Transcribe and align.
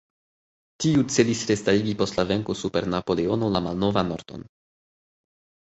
Tiu 0.85 1.03
celis 1.15 1.43
restarigi 1.51 1.93
post 2.01 2.17
la 2.21 2.25
venko 2.31 2.57
super 2.63 2.83
Napoleono 2.97 3.53
la 3.57 3.63
malnovan 3.67 4.11
ordon. 4.17 4.49